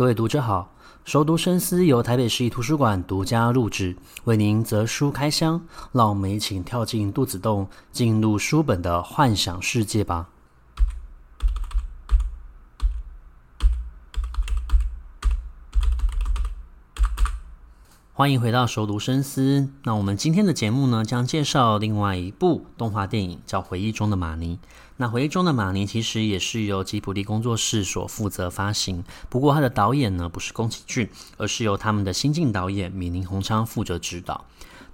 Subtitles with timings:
[0.00, 0.72] 各位读者好，
[1.04, 5.60] 熟读深思由台北市立图书馆独家录制，为您择书开箱，
[5.92, 10.30] 让我们一起跳进肚子洞，进入书本的幻想世界吧。
[18.14, 19.68] 欢迎回到熟读深思。
[19.84, 24.58] 那我们今天的节目呢，将介绍另外一部动画电影，叫《回忆中的玛尼》。
[25.00, 31.08] 那《回忆中的玛尼》其实也是由吉卜力工作室所负责发行，不过他的导演呢，不是宫崎骏，
[31.38, 34.44] 而是由他们的新晋导演米林宏昌负责指导。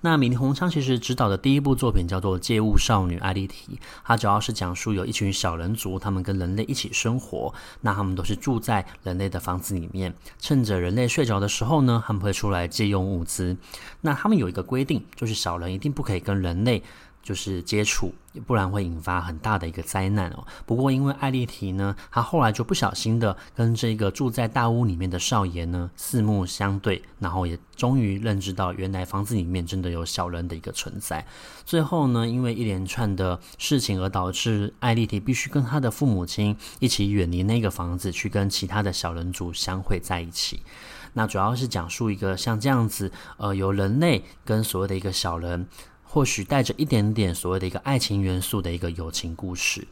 [0.02, 3.72] 那米林宏昌其实执导的第一部作品叫做《借物少女艾莉缇》，
[4.04, 7.52] 它主要是讲述有一群小人族，他们跟人类一起生活。
[7.80, 13.56] 那他们都是住在人类的房子里面，趁着人类睡着的时候呢，他们会出来借用物资。
[14.02, 16.84] 那他们有一个规定，就是小人一定不可以跟人类。
[17.26, 18.14] 就是接触，
[18.46, 20.46] 不然会引发很大的一个灾难哦。
[20.64, 31.26] 不过因为艾莉缇呢，她后来就不小心的跟这个住在大屋里面的少爷呢四目相对，然后也终于认知到原来房子里面真的有小人的一个存在。
[31.64, 40.60] 最后呢，因为一连串的事情而导致艾莉缇必须跟她的父母亲一起远离那个房子，去跟其他的小人族相会在一起。
[41.14, 45.66] 那主要是讲述一个像这样子，呃，有人类跟所谓的一个小人。
[46.08, 49.86] 或许带着一点点所谓的一个爱情元素的一个友情故事。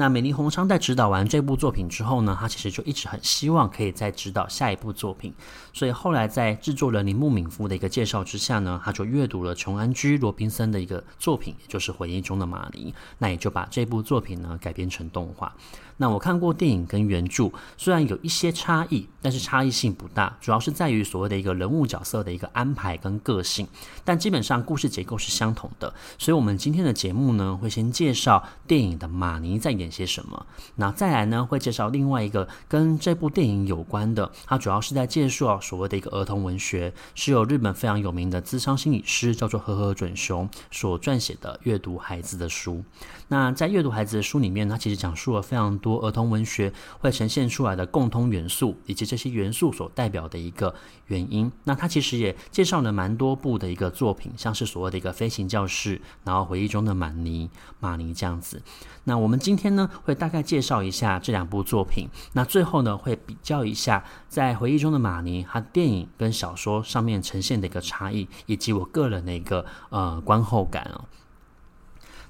[0.00, 5.30] 那美丽红昌在指导完这部作品之后呢，他其实就一直很希望可以再指导下一部作品。
[5.74, 15.54] 所以后来在制作人铃木敏夫的一个介绍之下呢，他就阅读了琼安居罗宾森的一个作品，也就是《回忆中的玛尼》，那也就把这部作品呢改编成动画。
[15.98, 23.68] 那我看过电影跟原著，虽然有一些差异，但是差异性不大，主要是在于所谓的一个人物角色的一个安排跟个性，
[24.02, 25.92] 但基本上故事结构是相同的。
[26.16, 30.46] 所以，我们今天的节目呢，会先介绍电影的玛尼在演些什么，
[30.76, 42.82] 那再来呢，会介绍另外一个跟这部电影有关的，它主要是在介绍所谓的一个儿童文学，是由日本非常有名的资商心理师叫做和和准雄所撰写的阅读孩子的书。
[43.30, 46.00] 那在阅读孩子的书里面，它其实讲述了非常多。
[46.04, 50.74] 儿童文学会呈现出来的共通元素，以及这些元素所代表的一个
[51.06, 51.50] 原因。
[51.62, 57.48] 那他其实也介绍了蛮多部的一个作品，像是所谓的一个飞行教室，然后回忆中的玛尼、
[57.78, 58.60] 玛尼这样子。
[59.04, 62.08] 那我们今天呢，会大概介绍一下这两部作品。
[62.32, 71.04] 那最后呢，会比较一下在回忆中的玛妮，它电影跟小说上面呈现的一个差异，以及我个人的一个呃观后感哦。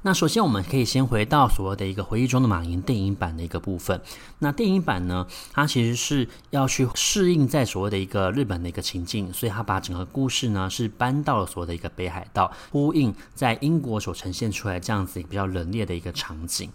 [0.03, 4.01] 那首先，我们可以先回到所谓的一个回忆中的玛妮电影版的一个部分。
[4.39, 16.71] 那电影版呢，它其实是要去适应在所谓的一个日本的一个情境，所以它把整个故事呢是搬到了所谓的一个北海道，呼应在英国所呈现出来这样子比较冷冽的一个场景。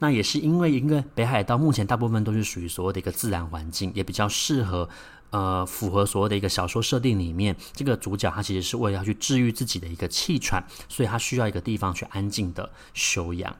[0.00, 4.88] 那也是因为因为北海道目前大部分都是属于所谓的一个自然环境，也比较适合。
[5.34, 13.56] 呃，符合所谓的一个小说设定里面，这个主角他其实是为了要去治愈自己的一个气喘，所以他需要一个地方去安静的休养。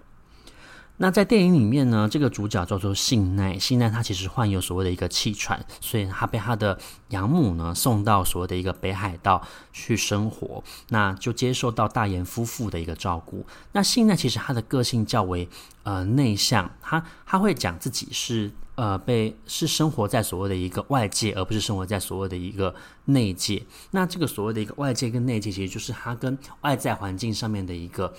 [0.97, 6.79] 那在电影里面呢，这个主角叫做信奈，信奈他其实患有所谓的一个气喘，所以他被他的
[7.09, 13.45] 养母呢送到所谓的一个北海道去生活，那就接受到大岩夫妇的一个照顾。
[13.73, 15.49] 那信奈其实他的个性较为
[15.83, 18.51] 呃内向，他他会讲自己是。
[18.77, 22.75] 呃，被是生活在所谓的一个外界，而不是生活在所谓的一个
[23.05, 23.65] 内界。
[23.93, 28.13] 那这个所谓的一个外界跟内界，其实就是他跟外在环境上面的一个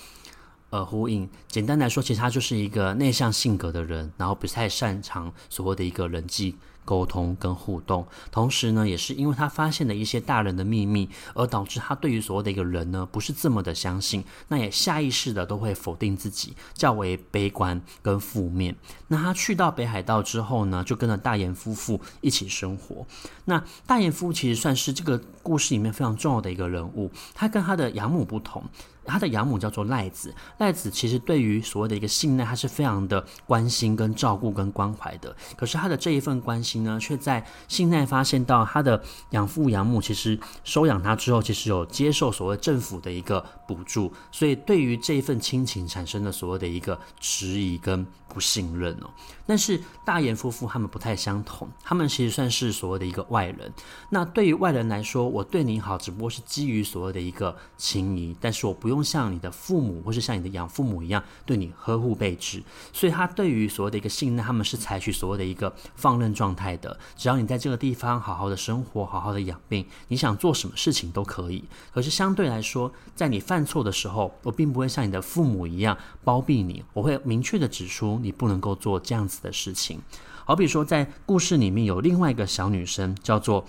[0.75, 1.30] 呃呼应。
[1.47, 6.56] 简单来说，其实他就是一个内向性格的人，然后不太擅长所谓的一个人际。
[6.86, 18.75] 沟通跟互动，同时呢，也是因为他发现了一些大人的秘密，而导致他对于所谓的一个人呢，不是这么的相信，那也下意识的都会否定自己，较为悲观跟负面。
[19.07, 23.07] 那他去到北海道之后呢，就跟着大岩夫妇一起生活。
[23.46, 28.63] 那大岩夫妇其实算是这个故事里面非常重要的一个人物，他跟他的养母不同。
[29.05, 35.35] 他的养母叫做赖子，赖子其实对于所谓的一个幸奈，他是非常的关心、跟照顾、跟关怀的。
[35.55, 39.00] 可是他的这一份关心呢，却在幸奈发现到他的
[39.30, 49.09] 养父养母其实收养他之后，其实有接受所谓政府的一个补助，所以对于这一份亲情产生了所谓的一个质疑跟不信任哦。
[49.45, 53.71] 但是大岩夫妇他们不太相同，他们其实算是所谓的一个外人。
[54.09, 58.94] 那对于外人来说，我对你好，只不过是基于所谓的一个情谊，但是我不用。
[59.03, 62.63] 像你的父母，或是像你的养父母一样对你呵护备至，
[62.94, 66.97] 所以他对于所谓的一个信任，他们是采取所谓的一个放任状态的。
[67.15, 71.63] 只要你在这个地方好好的生活，好好的养病，你想做什么事情都可以。
[71.94, 80.00] 可是相对来说，在你犯错的时候，我并不会像你的父母一样包庇你，我会明确的指出你不能够做这样子的事情。
[80.45, 83.65] 好比说，在故事里面有另外一个小女生，叫做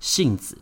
[0.00, 0.56] 杏子。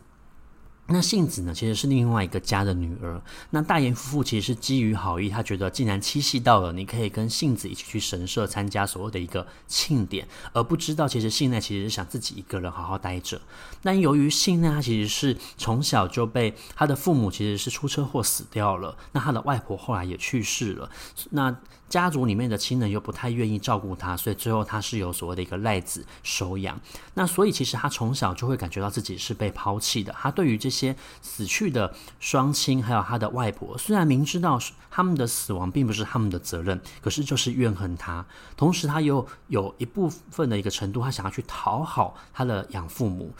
[0.93, 3.19] 那杏子呢，其实是另外一个家的女儿。
[3.49, 13.41] 那大岩夫妇其实是基于好意，他觉得既然七夕到了，你可以跟杏子一起去神社参加所谓的一个庆典，而不知道其实幸奈其实是想自己一个人好好待着。
[13.81, 20.91] 但由于幸奈他其实是从小就被他的父母其实是出车祸死掉了，那他的外婆后来也去世了，
[21.31, 21.55] 那。
[21.89, 26.79] 家族里面的亲人又不太愿意照顾他，所以最后他是有所谓的一个赖子收养。
[27.13, 30.11] 那所以其实他从小就会感觉到自己是被抛弃的。
[30.17, 34.59] 他对于这些死去的双亲，还有他的外婆，虽然明知道
[34.89, 38.25] 他们的死亡并不是他们的责任，可是就是怨恨他。
[38.57, 43.33] 同时他又有一部分的一个程度，他想要去讨好他的养父母。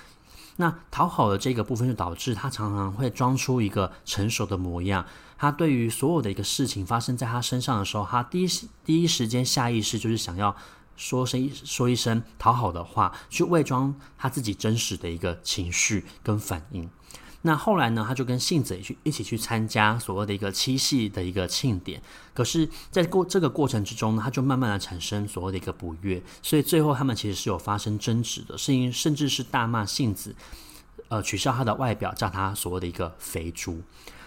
[0.58, 5.04] 那讨好的这个部分，就导致他常常会装出一个成熟的模样。
[5.44, 8.48] 他对于所有的一个事情发生在他身上的时候，他第一
[8.86, 10.56] 第一时间下意识就是想要
[10.96, 16.90] 说声说一声讨好的话，去伪装他自己真实的一个情绪跟反应。
[17.42, 22.02] 那后来呢，他就跟杏子去一起去参加所谓的一个七夕的一个庆典。
[22.34, 30.34] 可是，在过这个过程之中呢，他就慢慢的产生所谓的一个不悦，所以最后他们其实是有发生争执的，甚甚至是大骂杏子，
[31.10, 33.82] 呃，取笑他的外表，叫他所谓的一个肥猪。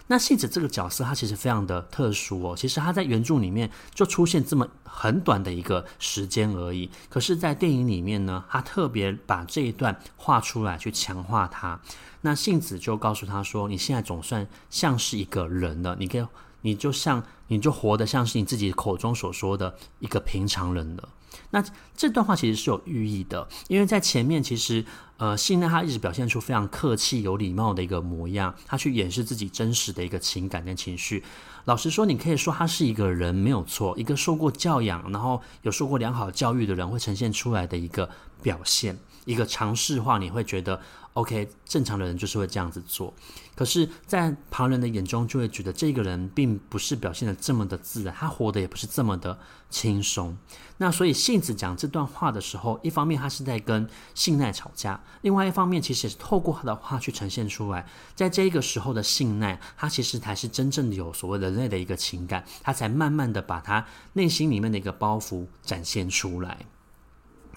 [0.09, 2.57] 那杏子这个角色，他其实非常的特殊哦。
[2.57, 6.89] 其实他在原著里面就出现这么很短的一个时间而已。
[7.09, 11.81] 可是，在电影里面呢，他特别把这一段画出来，去强化他。
[12.21, 16.27] 那杏子就告诉他说：“你现在总算像是一个人了，你跟，
[16.61, 21.09] 你就像，你就活得像是你自己口中所说的一个平常人了。”
[21.57, 21.65] 那
[21.97, 24.85] 这段话其实是有寓意的，因为在前面其实，
[25.17, 31.25] 呃，信奈他一直表现出非常客气、有礼貌的一个模样，他去掩饰自己真实的一个情感跟情绪。
[31.65, 38.11] 老实说，你可以说他是一个人没有错，一个受过教养，然后有受过良好教育的人会呈现出来的一个
[38.43, 40.79] 表现，一个常识化，你会觉得。
[41.17, 43.15] OK，正常的人就是会这样子做，
[43.55, 49.39] 可是，在旁人的眼中就会觉得这个人并不是表现的这么的自然，他活得也不是这么的
[49.71, 50.37] 轻松。
[50.77, 66.67] 那所以信讲这段话的时候，一方面他是在跟信奈吵架，另外一方面其实也是透过他的话去呈现出来，在这个时候的信奈，他其实才是真正有所谓人类的一个情感，他才慢慢的把他内心里面的一个包袱展现出来。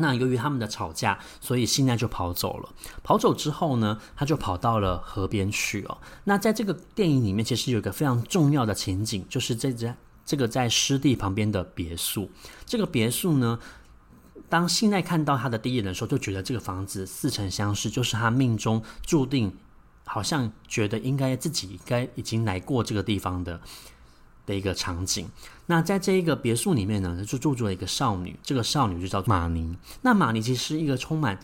[0.02, 2.70] 那由于他们的吵架，所以信奈就跑走了。
[3.04, 5.98] 跑走之后呢，他就跑到了河边去哦。
[6.24, 9.94] 那在这个电影里面，其实有一个非常重要的情景，就是这在
[10.30, 12.30] 这个在湿地旁边的别墅。
[12.64, 13.58] 这个别墅呢，
[14.48, 19.52] 当信奈看到他的第一眼的时候，就觉得这个房子似曾相识，就是他命中注定，
[20.06, 23.60] 好像觉得应该自己该已经来过这个地方的。
[24.46, 25.28] 的一个场景，
[25.68, 29.78] 那在这一个别墅里面呢，就住住了一个少女，这个少女就叫玛尼。
[30.02, 31.40] 那玛尼其实是一个充满。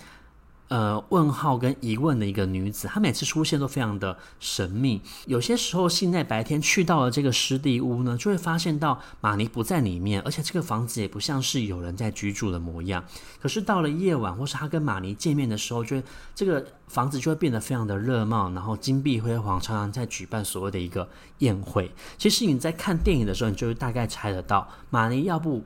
[0.67, 4.99] 呃，问号跟疑问的一个女子，她每次出现都非常的神秘。
[5.27, 13.03] 有些时候，信奈白天去到了这个湿地屋呢，就会发现到玛尼不在里面，而且这个房子也不像是有人在居住的模样。
[13.39, 16.01] 可是到了夜晚，或是他跟玛尼见面的时候，就
[16.33, 21.07] 这个房子就会变得非常的热闹，然后金碧辉煌，常常在举办所谓的一个
[21.39, 21.91] 宴会。
[22.17, 25.63] 其实你在看电影的时候，你就会大概猜得到，玛尼要不。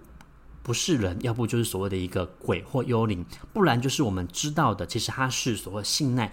[0.70, 6.32] 不是人，要不就是所谓的一个鬼或幽灵，不然就是我们知道的，其实他是所谓信赖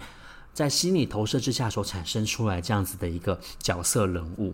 [0.53, 4.53] 在心理投射之下所产生出来这样子的一个角色人物。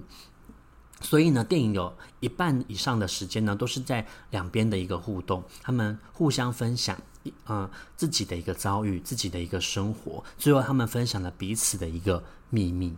[1.02, 6.98] 所以呢，电影有一半以上的时间呢，都是在两边的一个互动，他们互相分享，
[7.44, 12.96] 呃，自己的一个遭遇，自己的一个生活，最后他们分享了彼此的一个秘密。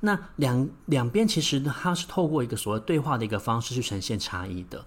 [0.00, 4.84] 那两两边其实它是透过一个所谓对话的一个方式去呈现差异的。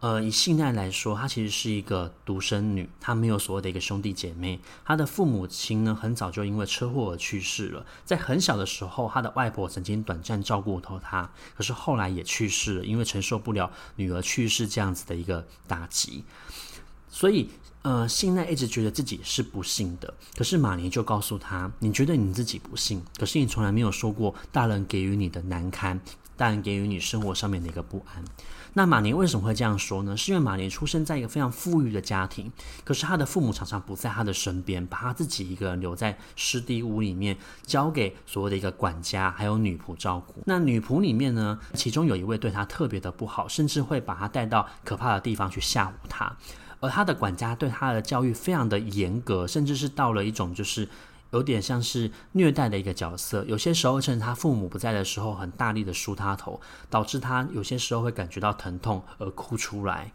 [0.00, 4.58] 呃，以信奈来说，她其实是一个独生女，她没有所谓的一个兄弟姐妹。
[4.82, 7.84] 她的父母亲呢，很早就因为车祸而去世了。
[8.06, 16.24] 在很小的时候，她的外婆曾经短暂照顾过她，可是后来也去世了，因为承受不了女儿去世这样子的一个打击。
[17.10, 17.50] 所以，
[17.82, 20.12] 呃，信奈一直觉得自己是不幸的。
[20.36, 26.00] 可是玛尼就告诉他：“你觉得你自己不幸，可是你从来没有说过大人给予你的难堪，
[26.36, 28.24] 大人给予你生活上面的一个不安。”
[28.72, 30.16] 那玛尼为什么会这样说呢？
[30.16, 32.52] 是因为玛尼出生在一个非常富裕的家庭，
[32.84, 37.36] 可是他的父母常常不在他的身边，把他自己一个人留在湿地屋里面，
[37.66, 40.40] 交给所谓的一个管家还有女仆照顾。
[40.46, 46.36] 那女仆里面呢，其中有一位对他特别的不好，甚至会把他带到可怕的地方去吓唬他。
[46.80, 50.88] 而他的管家对他的教育非常的严格，甚至是到了一种就是。
[51.32, 60.10] 有点像是虐待的一个角色，有些时候趁他父母不在的时候，很大力的梳他头，导致他有些时候会感觉到疼痛而哭出来。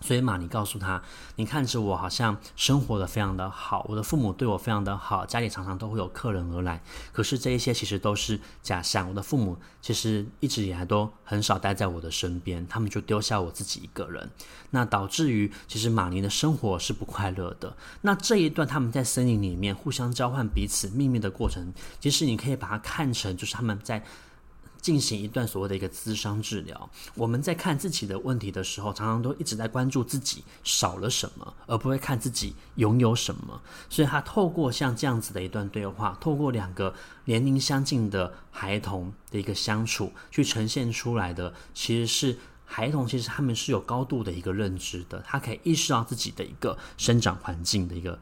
[0.00, 1.02] 所以马尼告诉他
[1.36, 6.82] ：“你看着我，好像生活得非常的好，我的父母对我非常的好，家里常常都会有客人而来。
[7.10, 9.08] 可是这一些其实都是假象。
[9.08, 14.30] 我的父母其实一直以来都很少待在我的身边，他们就丢下我自己一个人。
[14.70, 17.74] 那导致于其实马尼的生活是不快乐的。
[18.02, 24.04] 那这一段他们在森林里面互相交换彼此秘密的过程，其实你可以把它看成就是他们在。”
[24.84, 33.58] 进行一段所谓的一个咨商治疗，我们在看自己的问题的时候，常常都一直在关注自己少了什么，而不会看自己拥有什么。
[33.88, 48.18] 所以，他透过像这样子的一段对话，透过两个年龄相近的孩童的一个相处，去呈现出来的，其实是孩童其实他们是有高度的一个认知的，他可以意识到自己的一个生长环境的一个。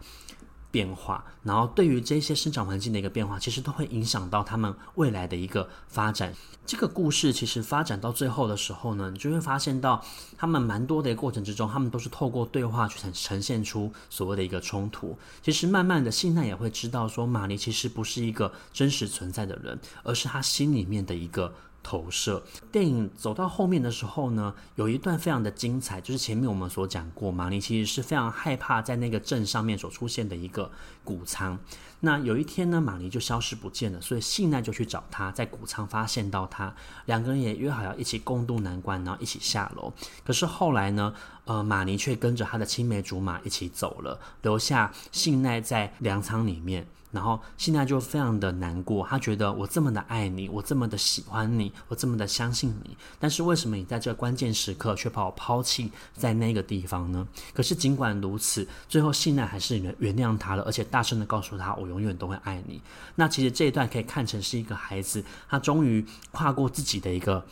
[0.72, 6.34] 变化，然后对于这些生长环境的一个变化，其实都会影响到他们未来的一个发展。
[6.64, 10.02] 这个故事其实发展到最后的时候呢，你就会发现到
[10.38, 15.16] 他们蛮多的过程之中，他们都是透过对话去呈呈现出所谓的一个冲突。
[15.42, 21.52] 其实慢慢的，信奈也会知道说，玛丽其实不是一个真实存在的人，而是他心里面的一个。
[21.82, 22.42] 投射。
[22.70, 30.70] 电影走到后面的时候呢，有一段非常的精彩，就是前面我们所讲过，玛丽其实是非常害怕在那个镇上面所出现的一个
[31.04, 31.58] 谷仓。
[32.00, 36.74] 那有一天呢，玛丽就消失不见了，所以信奈就去找他，在谷仓发现到他，
[37.06, 39.92] 两个人也约好要一起共度难关，然后一起下楼。
[40.24, 46.86] 可是后来呢，呃，玛丽却跟着他的青梅竹马一起走了，留下信奈在粮仓里面。
[47.12, 57.28] 然后信奈就非常的难过，他觉得我这么的爱你，我这么的喜欢你，我这么的相信你，但是为什么你在这关键时刻却把我抛弃在那个地方呢？
[57.52, 62.80] 可是尽管如此，最后信奈还是原原谅他了，而且大声的告诉他，我永远都会爱你。
[63.14, 67.44] 那其实这一段可以看成是一个孩子，他终于跨过自己的一个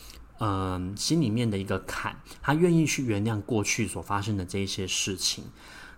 [0.43, 5.45] 嗯、心里面的一个坎，他愿意去原谅过去所发生的这一些事情。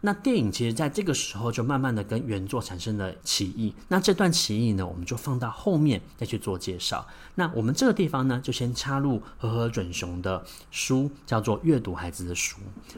[0.04, 3.72] 那电影其实在这个时候就慢慢的跟原作产生了歧义。
[3.88, 7.06] 那这段歧义呢，我们就放到后面再去做介绍。
[7.36, 12.56] 那我们这个地方呢，就先插入和和准雄的书，叫做《阅读孩子的书》。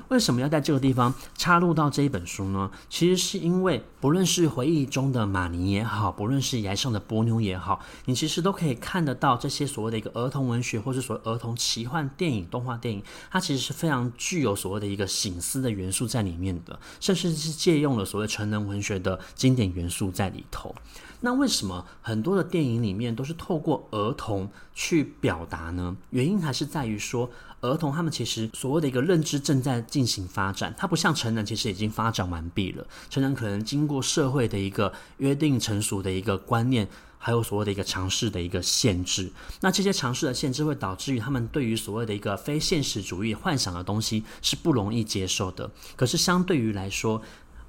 [0.09, 2.71] 为什么要在这个地方插入到这一本书呢？
[2.89, 16.81] 其实是因为，不论是回忆中的玛尼也好，不论是崖上的波妞也好，你其实都可以看得到这些所谓的一个儿童文学，或者说儿童奇幻电影、动画电影，它其实是非常具有所谓的一个醒思的元素在里面的。
[17.01, 20.75] 甚至是借用了所谓成人文学的经典元素在里头。
[21.21, 25.97] 那为什么很多的电影里面都是透过儿童去表达呢？
[26.11, 27.31] 原因还是在于说，
[27.65, 32.87] 儿童他们其实所谓的一个认知正在进行发展，它不像成人，其实已经发展完毕了。
[33.09, 36.89] 成人可能经过社会的一个约定成熟的一个观念。
[37.17, 45.71] 还有所谓的一个常识的一个限制，那这些常识的限制会导致于他们对于所谓的一个非现实主义幻想的东西是不容易接受的。
[45.97, 47.23] 可是相对于来说，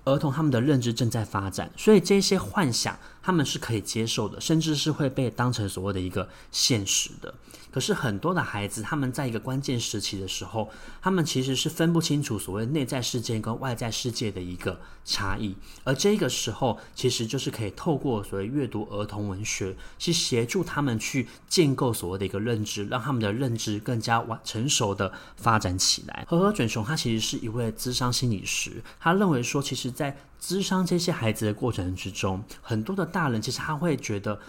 [0.04, 7.34] 儿童他们的认知正在发展，所以这些幻想他们是可以接受的，甚至是会被当成所谓的一个现实的。
[7.76, 10.70] 可是很多的孩子，他们在一个关键时期的时候，
[11.02, 15.54] 他们其实是分不清楚所谓内在世界跟外在世界的一个差异。
[15.84, 26.26] 而这个时候，其实就是可以透过所谓阅读儿童文学，去协助他们去建构所谓的一个认知，让他们的认知更加完成熟的发展起来。
[26.30, 34.40] 河河准雄他其实是一位智商心理师，他认为说，其实，在智商这些孩子的过程之中，很多的大人其实他会觉得。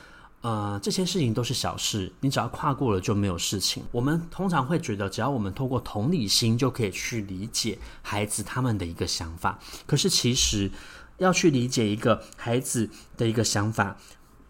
[0.47, 3.83] 呃，这些事情都是小事，你只要跨过了就没有事情。
[3.91, 9.59] 我们通常会觉得，只要我们透过同理心就可以去理解孩子他们的一个想法。
[9.87, 10.71] 可是其实
[11.19, 13.97] 要去理解一个孩子的一个想法，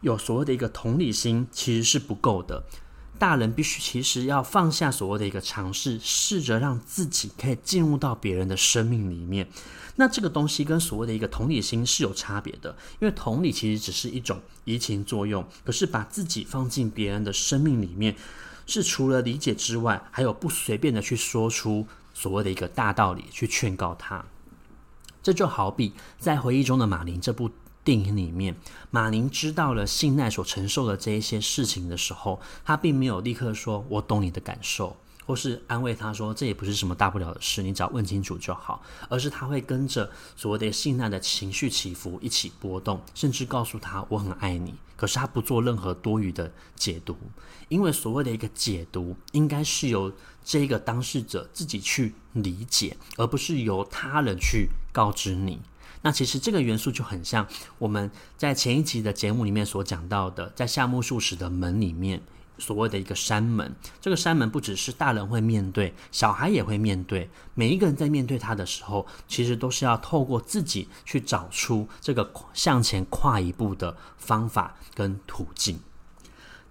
[0.02, 2.62] 有所谓的一个同理心其实是不够的。
[3.18, 9.48] 大人必须其实要放下所谓的一个尝试，试着让自己可以进入到别人的生命里面。
[9.96, 18.14] 那这个东西跟所谓的一个同理心是有差别的，因为同理其实只是一种移情作用，可是把自己放进别人的生命里面，
[18.66, 24.24] 是除了理解之外，还有不随便的去说出所谓的一个大道理去劝告他。
[25.22, 27.50] 这就好比在回忆中的马琳这部
[27.82, 28.54] 电影里面，
[28.90, 34.96] 马琳知道了信奈所承受的这一些事情的时候，他并没有立刻说“我懂你的感受”。
[35.26, 38.80] 或是安慰他说，这也不是什么大不了的事，你只要问清楚就好。
[39.08, 44.74] 而是他会跟着所谓的信赖的情绪起伏一起波动，甚至告诉他我很爱你。
[44.96, 47.16] 可是他不做任何多余的解读，
[47.68, 50.10] 因为所谓的一个解读，应该是由
[50.42, 55.60] 这个当事者自己去理解，而不是由他人去告知你。
[56.02, 57.46] 那其实这个元素就很像
[57.78, 62.22] 我们在前一集的节目里面所讲到的，在夏目漱石的门里面。
[62.58, 63.74] 所谓的一个山门。
[64.00, 67.28] 这个山门不只是大人会面对，小孩也会面对。
[67.54, 75.78] 每一个人在面对它的时候，其实都是要透过自己去找出这个向前跨一步的方法跟途径。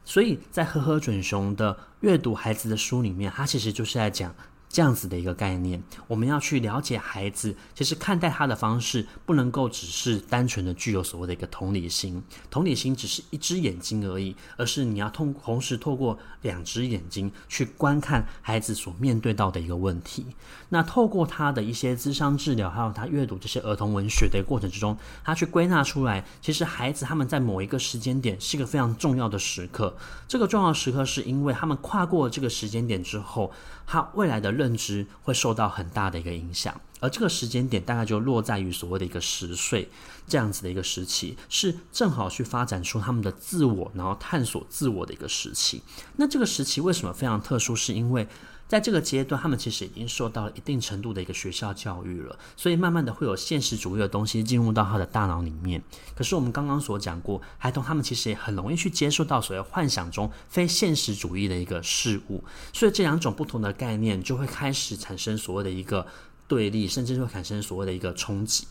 [0.04, 4.34] 所以在呵呵准雄的阅读孩子的书里面，他其实就是在讲。
[4.76, 20.26] 这样子的一个概念，我们要去了解孩子，其实看待他的方式不能够只是单纯的具有所谓的一个同理心，同理心只是一只眼睛而已，而是你要通同时透过两只眼睛去观看孩子所面对到的一个问题。
[20.68, 29.96] 那透过他的一些智商治疗，还有他阅读这些儿童文学的过程之中，他去归纳出来，其实孩子他们在某一个时间点是一个非常重要的时刻。
[30.28, 33.54] 这个重要时刻是因为他们跨过这个时间点之后，
[33.88, 39.88] 他未来的认认知会受到很大的一个影响，而这个时间点大概就落在于所谓的一个十岁
[40.28, 45.84] 这样子的一个时期，是正好去发展出他们的自我，然后探索自我的一个时期。
[46.16, 47.76] 那这个时期为什么非常特殊？
[47.76, 48.28] 是因为
[48.68, 55.82] 在这个阶段，他们其实已经受到了一定程度的一个学校教育了，所以慢慢的会有现实主义的东西进入到他的大脑里面。
[56.16, 62.44] 可是我们刚刚所讲过，孩童他们其实也很容易去接受到所谓幻想中非现实主义的一个事物，
[62.74, 66.06] 所以这两种不同的概念就会开始产生所谓的一个。
[66.48, 68.66] 对立，甚至会产生所谓的一个冲击。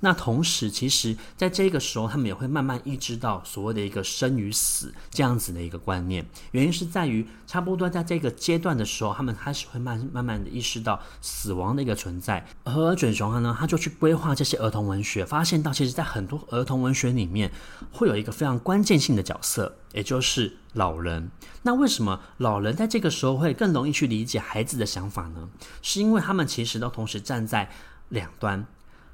[0.00, 6.24] 那同时，其实在这个时候，他们也会慢慢意识到所谓的一个生与死这样子的一个观念。
[6.52, 12.46] 原因是在于，差不多在这个阶段的时候，他们开始会慢慢慢的意识到死亡的一个存在。
[12.64, 17.50] 和和准雄呢，他就去规划这些儿童文学，发现到其实在很多儿童文学里面，
[17.90, 19.76] 会有一个非常关键性的角色。
[19.96, 21.30] 也就是老人。
[21.62, 25.48] 那为什么老人在这个时候会更容易去理解孩子的想法呢？
[25.80, 27.70] 是因为他们其实都同时站在
[28.10, 28.66] 两端。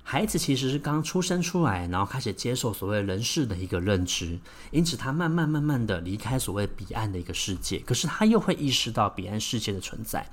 [0.03, 4.37] 孩子其实是刚出生出来，然后开始接受所谓人世的一个认知，
[4.73, 7.79] 因此他慢慢慢慢的离开所谓彼岸的一个世界。
[7.79, 10.29] 可是他又会意识到彼岸世界的存在。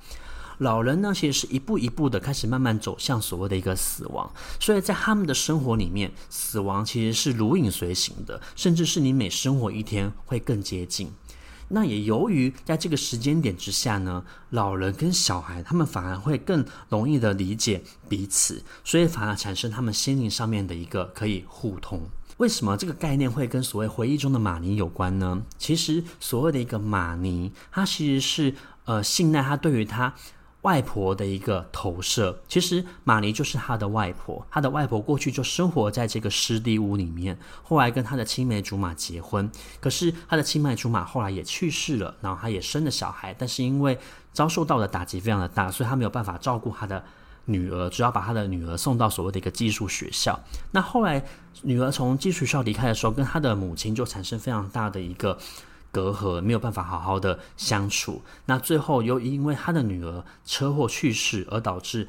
[0.60, 11.10] 老人呢，其实是一步一步的开始慢慢走向所谓的一个死亡，所以在他们的生活里面，死亡其实是如影随形的，甚至是你每生活一天会更接近。
[11.68, 22.02] 那也由于在这个时间点之下呢，老人跟小孩他们反而会更容易的理解彼此，所以反而产生他们心灵上面的一个可以互通。
[22.36, 25.40] 为什么这个概念会跟所谓回忆中的玛尼有关呢？
[25.56, 30.12] 其实所谓的一个玛尼，它其实是呃信赖他对于他。
[30.62, 34.46] 外婆的一个投射，其实玛尼就是他的外婆。
[34.50, 39.50] 他的外婆过去就生活在这个湿地屋里面，后来跟他的青梅竹马结婚。
[39.80, 43.98] 可是他的青梅竹马后来也去世了，然后他也生了小孩，但是因为
[44.34, 47.02] 遭受到的打击非常的大，所以他没有办法照顾他的
[47.46, 50.38] 女儿，只要把他的女儿送到所谓的一个寄宿学校。
[50.72, 51.24] 那后来
[51.62, 55.38] 女儿从寄宿学校离开的时候，跟他的母亲就产生非常大的一个。
[55.92, 62.06] 隔阂没有办法好好的相处，那最后又因为他的女儿车祸去世，而导致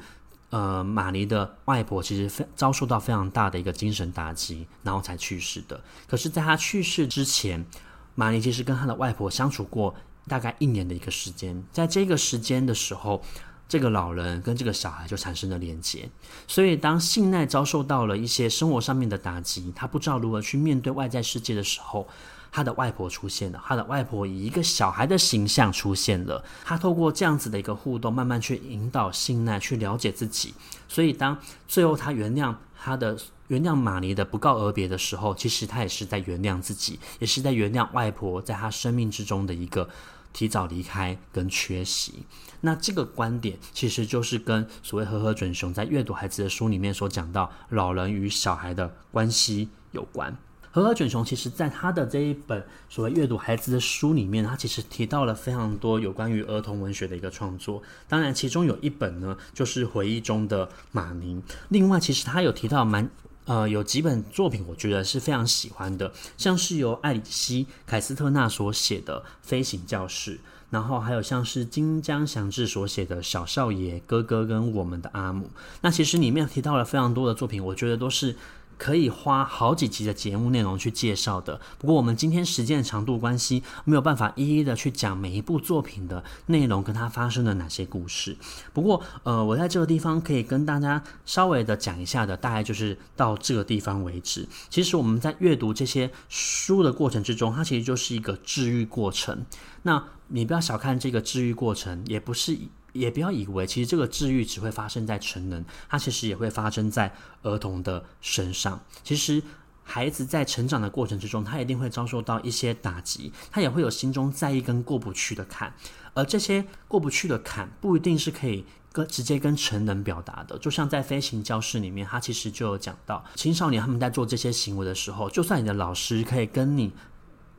[0.50, 5.82] 呃玛尼的外婆其实非遭受到非常大的一个精神打击，然后才去世的。
[6.06, 7.66] 可是，在他去世之前，
[8.14, 9.94] 玛尼其实跟他的外婆相处过
[10.28, 13.20] 大概一年的一个时间，在这个时间的时候，
[13.68, 16.08] 这个老人跟这个小孩就产生了连接。
[16.46, 22.06] 所以，当信奈遭受到了一些生活上面的打击，他不知道如何去面对外在世界的时候。
[22.52, 26.44] 他的外婆出现了，他的外婆以一个小孩的形象出现了。
[26.62, 30.52] 他透过这样子的一个互动，慢慢去引导信奈去了解自己。
[30.86, 39.88] 所以，当最后他原谅他的原谅玛尼的不告而别的时候，其实他也是在原谅自己，也是在原谅外婆在他生命之中的一个
[40.34, 42.26] 提早离开跟缺席。
[42.60, 50.36] 那这个观点其实就是跟所谓和和准雄在阅读孩子的书里面所讲到老人与小孩的关系有关。
[50.72, 57.82] 和和准雄其实在他的这一本所谓阅读孩子的书里面，他其实提到了非常多有关于儿童文学的一个创作。
[58.08, 61.40] 当然，其中有一本呢，就是回忆中的玛尼。
[61.68, 63.06] 另外，其实他有提到蛮
[63.44, 70.36] 呃有几本作品，我觉得是非常喜欢的，像是由艾里希凯斯特纳所写的《飞行教室》，
[70.70, 75.44] 然后还有像是金江祥志所写的《小少爷哥哥跟我们的阿姆》。
[75.82, 78.34] 那其实里面提到了非常多的作品，我觉得都是。
[78.78, 81.60] 可以花好几集的节目内容去介绍的。
[81.78, 88.36] 不过我们今天时间的长度关系，没有办法一一的去讲每一部作品的内容跟它发生了哪些故事。
[88.72, 94.48] 不过，呃，我在这个地方可以跟大家稍微的讲一下的，大概就是到这个地方为止。
[94.68, 99.44] 其实我们在阅读这些书的过程之中，它其实就是一个治愈过程。
[99.82, 102.58] 那你不要小看这个治愈过程，也不是。
[102.92, 108.80] 也不要以为，其实这个治愈只会发生在成人，它其实也会发生在儿童的身上。
[109.02, 109.42] 其实
[109.82, 115.74] 孩子在成长的过程之中，他一定会遭受到一些打击，他也会有心中在意跟过不去的坎，
[116.14, 120.56] 而这些过不去的坎不一定是可以跟直接跟成人表达的。
[120.58, 126.92] 就像在飞行教室里面，他其实就有讲到，青少年他们在做这些行为的时候，就算你的老师可以跟你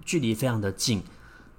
[0.05, 1.03] 距离非常的近。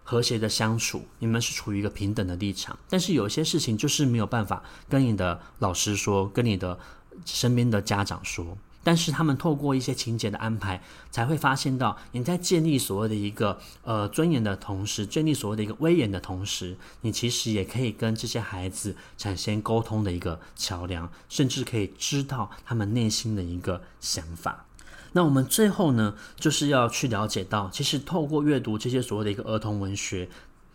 [0.05, 6.79] 和谐的相处，你们是处于一个平等的立场，但是有些事情就是没有办法跟你的老师说，跟你的
[7.25, 8.57] 身边的家长说。
[8.87, 24.67] 但是他们透过一些情节的安排，才会发现到你在建立所谓的一个呃尊严的同时，建立所谓的一个威严的同时，你其实也可以跟这些孩子产生沟通的一个桥梁，甚至可以知道他们内心的一个想法。
[25.15, 30.29] 那我们最后呢，就是要去了解到，其实透过阅读这些所谓的一个儿童文学。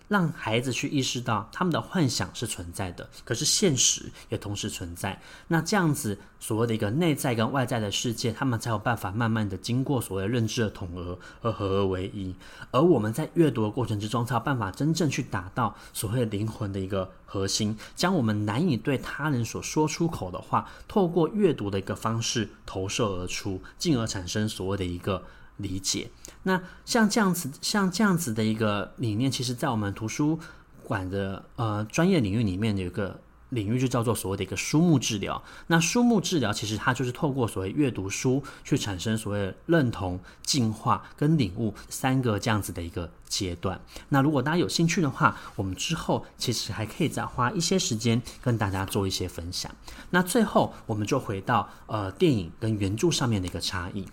[0.10, 5.22] 让孩子去意识到他们的幻想是存在的，可是现实也同时存在。
[5.48, 12.36] 那这样子所谓的一个内在跟外在的世界，他们才有办法慢慢的经过所谓认知的统合而合而为一。
[12.72, 25.24] 而我们在阅读的过程之中，才有办法真正去达到所谓灵魂的一个核心，将我们难以对他人所说出口的话，透过阅读的一个方式投射而出，进而产生所谓的一个。
[25.60, 26.10] 理解，
[26.44, 30.40] 那像这样子，像这样子的一个理念，其实在我们图书
[30.84, 33.20] 馆的呃专业领域里面有一个
[33.50, 35.42] 领域，就叫做所谓的一个书目治疗。
[35.68, 43.82] 那书目治疗其实它就是透过所谓阅读书去产生所谓认同、进化跟领悟三个这样子的一个阶段。
[44.10, 49.70] 那如果大家有兴趣的话，我们之后其实还可以再花一些时间跟大家做一些分享。
[50.12, 54.06] 那最后我们就回到呃电影跟原著上面的一个差异。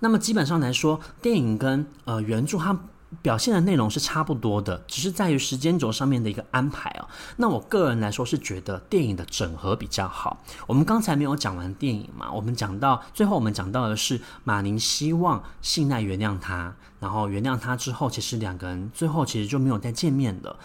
[0.00, 2.78] 那么基本上来说，电影跟呃原著它
[3.22, 7.06] 表现的内容是差不多的，只是在于时间轴上面的一个安排哦。
[7.36, 10.42] 那我个人来说是觉得电影的整合比较好。
[10.66, 20.58] 我们刚才没有讲完电影嘛，我们讲到最后，我们讲到的是马宁希望信奈原谅他，然后原谅他之后，其实两个人最后其实就没有再见面了。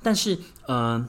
[0.00, 1.04] 但是呃，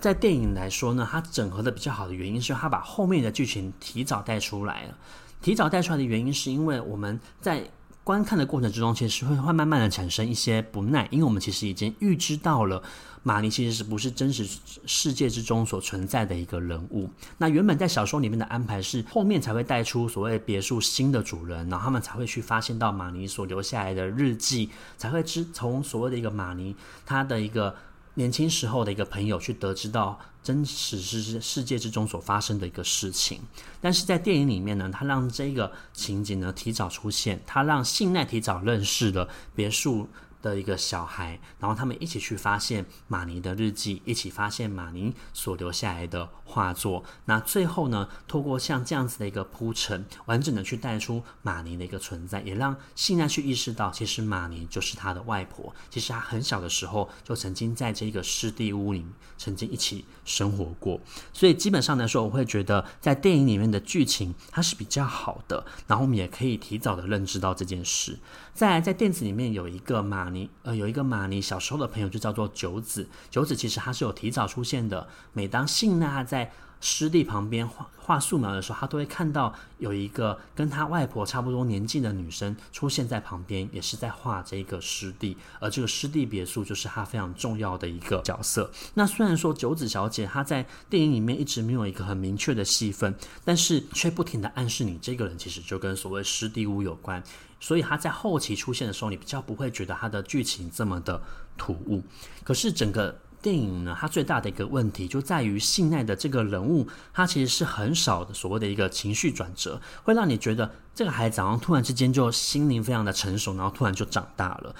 [0.00, 4.94] 在电影来说呢，它整合的比较好的原因是，它把后面的剧情提早带出来了。
[5.40, 7.68] 提早带出来的原因，是因为我们在
[8.04, 12.82] 观看的过程之中，其实会会慢慢的产生一些不耐，因为我们其实已经预知到了
[13.22, 14.48] 马尼其实是不是真实
[14.86, 17.10] 世界之中所存在的一个人物。
[17.36, 26.74] 那原本在小说里面的安排是后面才会带出所谓别墅新的主人，然后他们才会去发现到马尼所留下来的日记，才会知从所谓的一个马尼
[27.04, 27.74] 他的一个
[28.18, 30.18] 年轻时候的一个朋友去得知到。
[30.40, 33.38] 真实是世界之中所发生的一个事情，
[33.82, 40.08] 但是在电影里面呢，他让这个情景呢提早出现，他让信奈提早认识了别墅
[40.48, 47.04] 的一个小孩，然后他们一起去发现马尼的日记，一起发现马尼所留下来的画作。
[47.26, 55.74] 那最后呢，透过像这样子的一个铺陈，完整的去带出马尼的一个存在，也让信奈去意识到，其实马尼就是他的外婆。
[55.90, 59.04] 其实他很小的时候就曾经在这个湿地屋里
[59.36, 61.00] 曾经一起生活过。
[61.32, 68.18] 所以基本上来说，我会觉得在电影里面的剧情它是比较好的，然后我们也可以提早的认知到这件事。
[68.54, 73.08] 再来，在电子里面有一个马尼，呃，有一个马尼小时候的朋友，就叫做九子。
[73.30, 75.08] 九子其实他是有提早出现的。
[75.32, 85.36] 每当信娜在湿地旁边画画素描的时候，他都会看到有一个跟他外婆差不多年纪的女生出现在旁边，也是在画这个湿地。
[85.60, 88.70] 而这个湿地别墅就是他非常重要的一个角色。
[88.94, 93.14] 那虽然说九子小姐她在电影里面一直没有一个很明确的戏份，
[93.44, 97.22] 但是却不停地暗示你这个人其实就跟所谓湿地屋有关。
[97.60, 101.20] 所以她在后期出现的时候，你比较不会觉得她的剧情这么的
[101.58, 102.02] 突兀。
[102.42, 103.18] 可是整个。
[103.40, 114.74] 电影呢，它最大的一个问题就在于信奈的这个人物，他其实是很少的所谓的一个情绪转折，会让你觉得这个孩子好像突然之间就心灵非常的成熟，然后突然就长大了。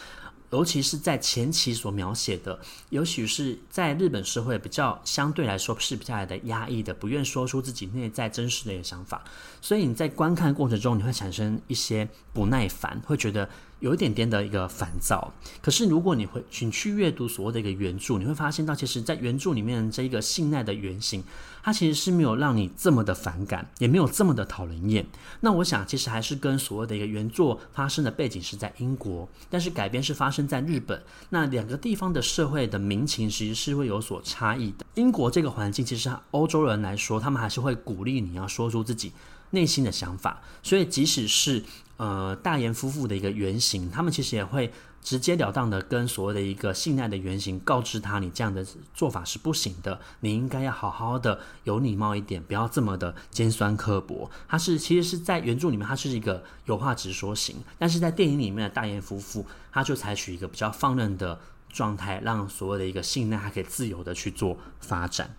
[0.50, 9.22] 尤其是在前期所描写的，尤其是在日本社会比较相对来说是比较来的压抑的，不愿说出自己内在真实的一个想法，
[9.60, 13.46] 所以你在观看过程中，你会产生一些不耐烦，会觉得
[13.80, 15.32] 有一点点的一个烦躁。
[15.62, 21.22] 可是如果你会请去阅读所谓的一个原著，你会发现到，其实在原著里面这一个信赖的原型。
[21.60, 25.04] 它其实是没有让你这么的反感，也没有这么的讨人厌。
[25.40, 31.02] 那我想，其实还是跟所谓的一个原作发生的背景是在英国，但是改编是发生在日本。
[31.28, 34.86] 那两个地方的社会的民情其实是会有所差异的。
[34.94, 39.12] 英国这个环境，其实欧洲人来说，他们还是会鼓励你要说出自己
[39.50, 40.40] 内心的想法。
[40.62, 41.62] 所以，即使是
[41.98, 44.72] 呃大岩夫妇的一个原型，他们其实也会。
[45.00, 54.28] 直截了当的跟所谓的一个信赖的原型告知他，你这样的做法是不行的，你应该要好好的有礼貌一点，不要这么的尖酸刻薄。
[54.48, 65.30] 他是其实是在原著里面，他是一个有话直说型，但是在电影里面的大岩夫妇，他就采取一个比较放任的状态，让所谓的一个信赖还可以自由的去做发展。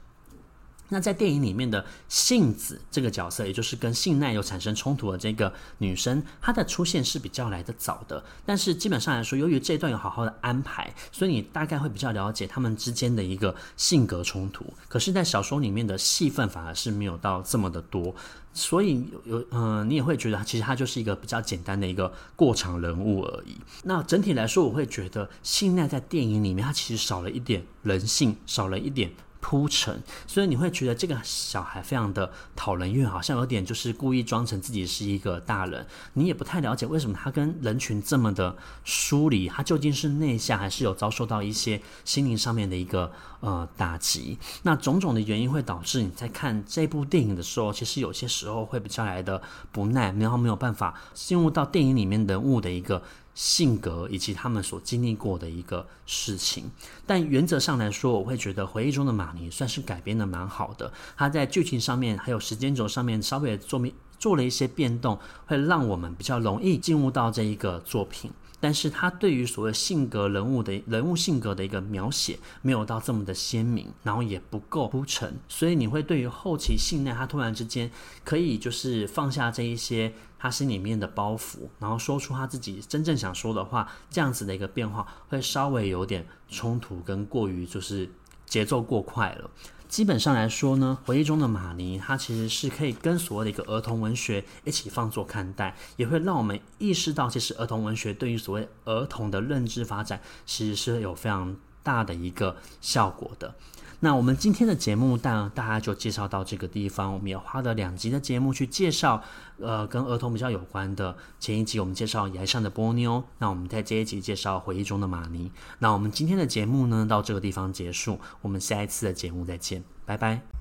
[0.90, 8.24] 那在电影里面的杏子这个角色，也就是跟信奈有产生冲突的这个女生，她的出现是比较来得早的。
[8.46, 14.66] 但是基本上来说，由于这段有好好的安排，所以你大概会比较了解他们之间的一个性格冲突。
[14.88, 18.16] 可是，在小说里面的戏份反而是没有到这么的多，
[18.54, 23.56] 所以有有嗯、你也会觉得其实她就是一个比较简单的一个过场人物而已。
[23.84, 29.12] 那整体来说，我会觉得信奈在电影里面，她其实少了一点人性，少了一点。
[29.42, 35.86] 铺陈，所以你会觉得这个小孩非常的讨人厌，好像有点就是故意装成自己是一个大人。
[36.14, 44.38] 你也不太了解为什么他跟人群这么的疏离，他究竟是内向还是有遭受到一些心灵上面的一个呃打击？
[44.64, 53.02] 那种种的原因会导致你在看这部电影的时候，其实有些时候会比较来的不耐，然后没有办法进入到电影里面人物的一个。
[53.40, 56.70] 性格以及他们所经历过的一个事情，
[57.08, 60.92] 但原则上来说，我会觉得回忆中的玛尼算是改编的蛮好的。
[61.16, 63.82] 他在剧情上面还有时间轴上面稍微做
[64.18, 68.30] 做了一些变动，会让我们比较容易进入到这一个作品。
[68.60, 77.90] 但是他对于所谓性格人物的人物性格的一个描写没有到这么的鲜明，然后也不够铺陈，所以你会对于后期信奈他突然之间
[78.24, 88.10] 可以就是放下这一些他心里面的包袱，然后说出他自己真正想说的话，这样子的一个变化会稍微有点冲突跟过于就是
[88.50, 89.50] 节奏过快了。
[89.88, 103.56] 基本上来说呢，回忆中的玛尼，它其实是可以跟所谓的一个儿童文学一起放作看待，也会让我们意识到，其实儿童文学对于所谓儿童的认知发展，其实是有非常大的一个效果的。
[104.02, 107.14] 那我们今天的节目，大大家就介绍到这个地方。
[107.14, 109.22] 我们也花了两集的节目去介绍，
[109.60, 111.18] 呃，跟儿童比较有关的。
[111.40, 115.52] 前一集我们介绍崖上的波妞，那我们在这一集介绍回忆中的玛尼。
[115.80, 118.20] 那我们今天的节目呢，到这个地方结束。
[118.42, 120.59] 我们下一次的节目再见，拜拜。